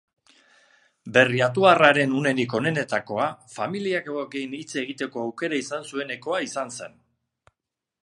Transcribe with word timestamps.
Berriatuarraren 1.17 2.15
unerik 2.21 2.57
onenetakoa 2.61 3.29
familiakoekin 3.59 4.59
hitz 4.63 4.69
egiteko 4.85 5.27
aukera 5.29 5.63
izan 5.67 5.89
zuenekoa 5.93 6.45
izan 6.51 6.79
zen. 6.81 7.03